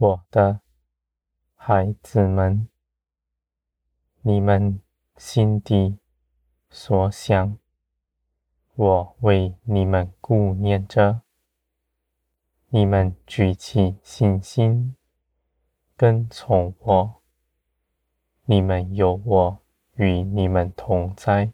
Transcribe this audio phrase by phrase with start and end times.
[0.00, 0.60] 我的
[1.56, 2.68] 孩子们，
[4.20, 4.80] 你们
[5.16, 5.98] 心底
[6.70, 7.58] 所想，
[8.76, 11.22] 我为你们顾念着。
[12.68, 14.94] 你们举起信心，
[15.96, 17.22] 跟从我。
[18.44, 19.58] 你们有我
[19.96, 21.52] 与你们同在，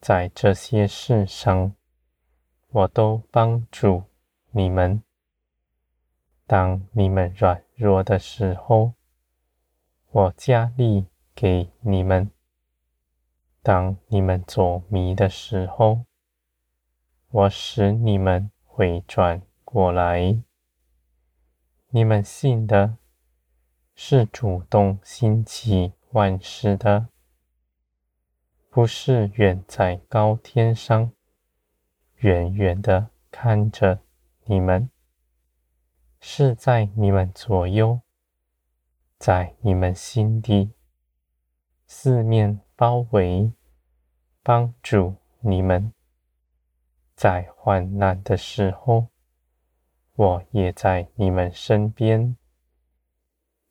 [0.00, 1.74] 在这些事上，
[2.68, 4.04] 我都帮助
[4.52, 5.02] 你们。
[6.48, 8.94] 当你们软弱的时候，
[10.10, 12.30] 我加力给你们；
[13.62, 16.06] 当你们走迷的时候，
[17.28, 20.42] 我使你们回转过来。
[21.90, 22.96] 你们信的
[23.94, 27.08] 是主动兴起万事的，
[28.70, 31.12] 不是远在高天上，
[32.16, 34.00] 远远的看着
[34.44, 34.88] 你们。
[36.20, 38.00] 是在你们左右，
[39.18, 40.72] 在你们心底，
[41.86, 43.52] 四面包围，
[44.42, 45.92] 帮助你们。
[47.14, 49.06] 在患难的时候，
[50.14, 52.34] 我也在你们身边；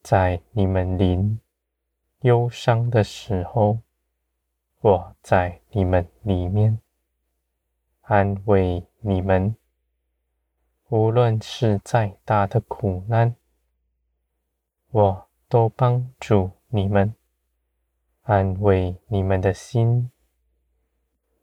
[0.02, 1.40] 在你们临
[2.22, 3.80] 忧伤的时候，
[4.82, 6.80] 我在你们里面，
[8.02, 9.56] 安慰你们。
[10.90, 13.36] 无论是再大的苦难，
[14.90, 17.14] 我都帮助你们，
[18.22, 20.10] 安慰你们的心。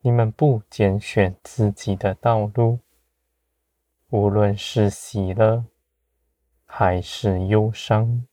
[0.00, 2.78] 你们不拣选自己的道路，
[4.08, 5.66] 无论是喜乐
[6.64, 8.26] 还是忧伤，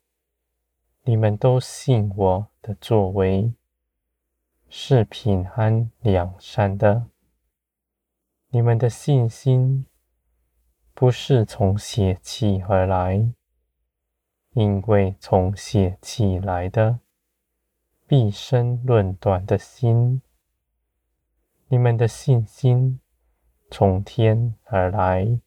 [1.03, 3.53] 你们都信我的作为
[4.69, 7.07] 是平安良善的。
[8.47, 9.85] 你们的信心。
[11.01, 13.27] 不是从血气而来，
[14.51, 16.99] 因为从血气来的，
[18.05, 20.21] 必生论断的心。
[21.69, 22.99] 你们的信心
[23.71, 25.39] 从天而来，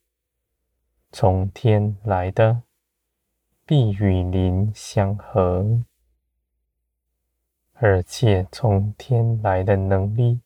[1.12, 2.62] 从天来的，
[3.64, 5.84] 必与灵相合，
[7.74, 10.40] 而且从天来的能力，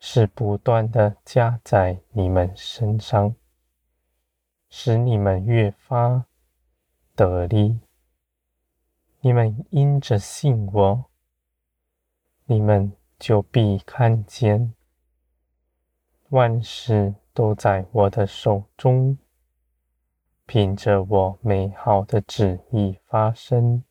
[0.00, 3.36] 是不断的加在你们身上。
[4.76, 6.24] 使你们越发
[7.14, 7.78] 得力。
[9.20, 11.04] 你们因着信我，
[12.46, 14.74] 你们就必看见
[16.30, 19.16] 万事都在我的手中，
[20.44, 23.84] 凭着我美好的旨意发生。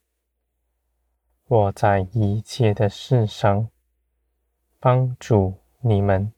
[1.47, 3.69] 我在一切的事上
[4.81, 6.33] 帮助你们，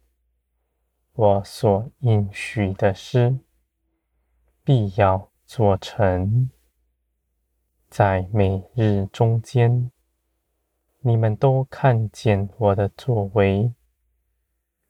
[1.14, 3.40] 我所应许的事。
[4.66, 6.50] 必要做成，
[7.88, 9.92] 在每日中间，
[11.02, 13.72] 你们都看见我的作为，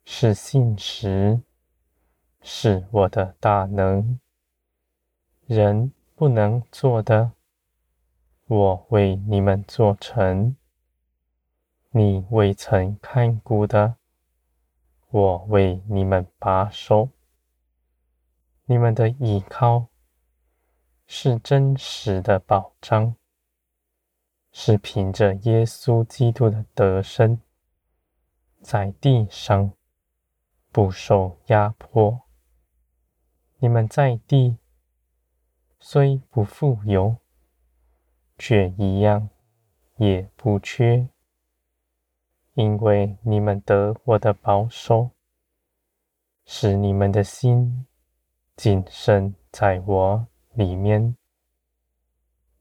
[0.05, 1.41] 是信实，
[2.41, 4.17] 是我的大能，
[5.45, 7.33] 人不能做的，
[8.47, 10.55] 我为你们做成；
[11.89, 13.97] 你未曾看顾的，
[15.09, 17.09] 我为你们把守。
[18.67, 19.89] 你们的倚靠
[21.05, 23.15] 是真实的保障，
[24.51, 27.39] 是凭着耶稣基督的得胜，
[28.61, 29.71] 在地上
[30.71, 32.21] 不受压迫。
[33.59, 34.57] 你们在地
[35.79, 37.17] 虽不富有，
[38.39, 39.29] 却一样
[39.97, 41.07] 也不缺，
[42.55, 45.11] 因为你们得我的保守，
[46.45, 47.85] 使你们的心。
[48.55, 51.17] 谨慎在我里面，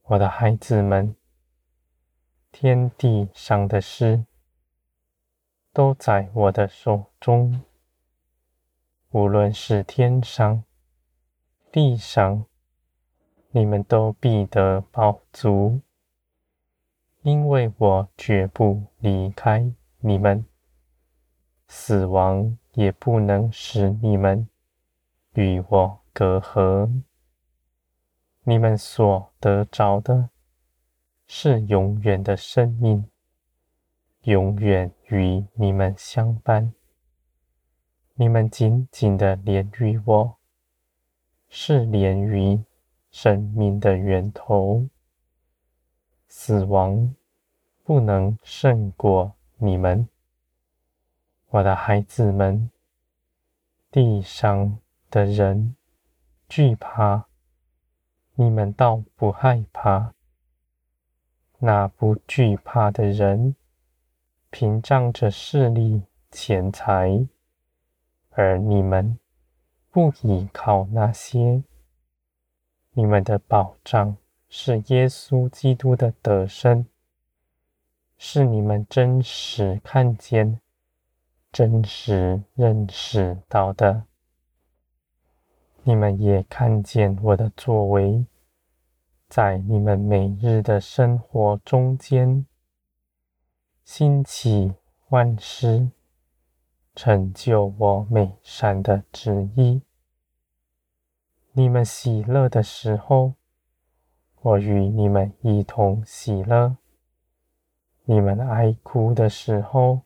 [0.02, 1.14] 我的孩子们，
[2.50, 4.24] 天地上的事
[5.72, 7.62] 都在我的手中。
[9.10, 10.64] 无论是天上、
[11.70, 12.44] 地上，
[13.52, 15.80] 你们都必得饱足，
[17.22, 20.44] 因为我绝不离开你们，
[21.68, 24.48] 死亡也不能使你们。
[25.34, 27.02] 与我隔阂，
[28.44, 30.30] 你们所得着的，
[31.26, 33.10] 是永远的生命，
[34.22, 36.72] 永远与你们相伴。
[38.14, 40.36] 你们紧紧的连于我，
[41.48, 42.62] 是连于
[43.10, 44.88] 生命的源头，
[46.28, 47.12] 死亡
[47.82, 50.08] 不能胜过你们，
[51.48, 52.70] 我的孩子们，
[53.90, 54.78] 地上
[55.14, 55.76] 的人
[56.48, 57.26] 惧怕，
[58.34, 60.12] 你们倒不害怕。
[61.60, 63.54] 那不惧怕的人，
[64.50, 66.02] 屏仗着势力、
[66.32, 67.28] 钱财，
[68.30, 69.16] 而你们
[69.88, 71.62] 不依靠那些。
[72.90, 74.16] 你们的保障
[74.48, 76.84] 是耶稣基督的得胜，
[78.18, 80.60] 是你们真实看见、
[81.52, 84.06] 真实认识到的。
[85.86, 88.24] 你们也看见我的作为，
[89.28, 92.46] 在你们每日的生活中间，
[93.84, 94.72] 兴起
[95.10, 95.90] 万事，
[96.94, 99.82] 成就我美善的旨意。
[101.52, 103.34] 你们喜乐的时候，
[104.40, 106.76] 我与你们一同喜乐；
[108.04, 110.00] 你们哀哭的时候，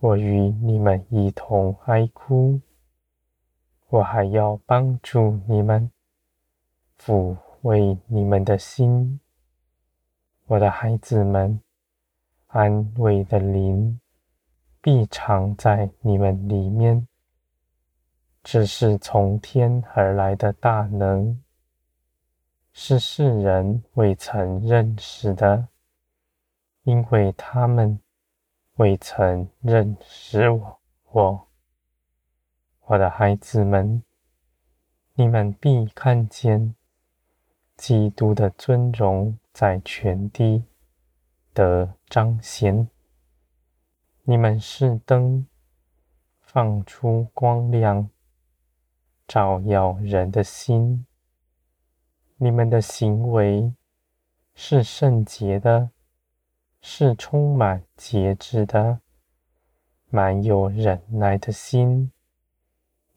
[0.00, 2.60] 我与你们一同哀哭。
[3.88, 5.90] 我还要帮助你们，
[6.98, 9.20] 抚慰你们的心，
[10.46, 11.60] 我的孩子们，
[12.48, 14.00] 安慰的灵
[14.80, 17.06] 必藏在你们里面。
[18.42, 21.40] 这是从天而来的大能，
[22.72, 25.68] 是世人未曾认识的，
[26.82, 28.00] 因为他们
[28.76, 30.80] 未曾认识我。
[31.12, 31.45] 我。
[32.88, 34.04] 我的孩子们，
[35.14, 36.76] 你们必看见
[37.76, 40.62] 基督的尊荣在全地
[41.52, 42.88] 的彰显。
[44.22, 45.48] 你们是灯，
[46.40, 48.08] 放出光亮，
[49.26, 51.04] 照耀人的心。
[52.36, 53.74] 你们的行为
[54.54, 55.90] 是圣洁的，
[56.80, 59.00] 是充满节制的，
[60.08, 62.12] 满有忍耐的心。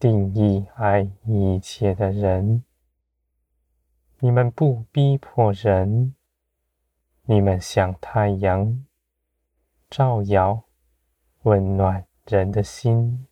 [0.00, 2.64] 定义爱一切的人，
[4.20, 6.14] 你们不逼迫人，
[7.24, 8.86] 你们像太阳，
[9.90, 10.62] 照耀
[11.42, 13.26] 温暖人的心。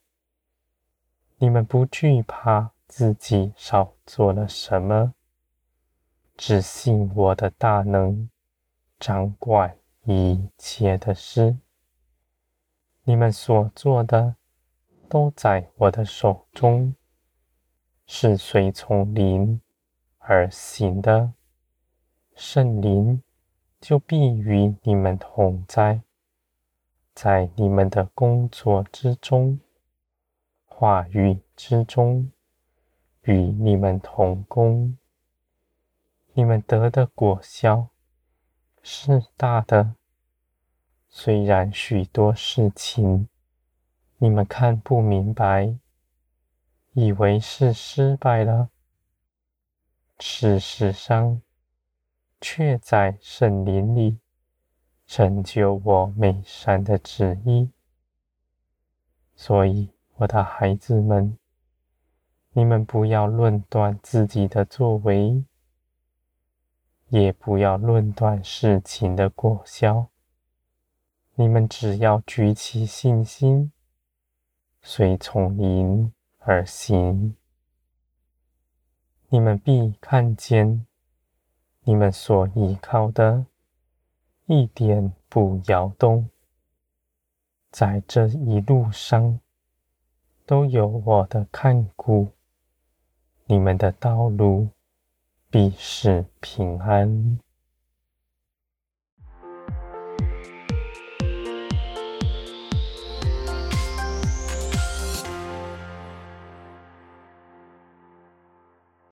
[1.38, 5.14] 你们不惧怕自己少做了什么，
[6.37, 8.29] 只信我的大能
[9.00, 11.56] 掌管一切的事。
[13.05, 14.38] 你们所做的。
[15.09, 16.95] 都在我的手中，
[18.07, 19.61] 是随从灵
[20.19, 21.33] 而行的。
[22.35, 23.23] 圣灵
[23.81, 26.03] 就必与你们同在，
[27.15, 29.59] 在你们的工作之中、
[30.67, 32.31] 话语之中，
[33.23, 34.97] 与你们同工。
[36.35, 37.89] 你们得的果效
[38.83, 39.95] 是大的，
[41.09, 43.29] 虽然许多事情。
[44.20, 45.79] 你们看不明白，
[46.93, 48.69] 以为是失败了，
[50.19, 51.41] 事实上
[52.41, 54.19] 却在圣灵里
[55.07, 57.71] 成就我美善的旨意。
[59.37, 61.38] 所以，我的孩子们，
[62.50, 65.45] 你们不要论断自己的作为，
[67.09, 70.09] 也不要论断事情的果效。
[71.37, 73.71] 你们只要举起信心。
[74.90, 77.37] 随从灵而行，
[79.28, 80.87] 你们必看见
[81.83, 83.45] 你们所依靠的，
[84.47, 86.30] 一点不摇动。
[87.71, 89.38] 在这一路上，
[90.47, 92.28] 都有我的看顾，
[93.45, 94.71] 你们的道路
[95.50, 97.38] 必是平安。